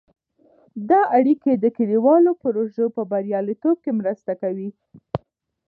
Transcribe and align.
دا 0.89 1.01
اړیکې 1.17 1.51
د 1.55 1.65
کلیوالو 1.77 2.31
پروژو 2.43 2.85
په 2.95 3.01
بریالیتوب 3.11 3.77
کې 3.83 3.91
مرسته 3.99 4.31
کوي. 4.41 4.69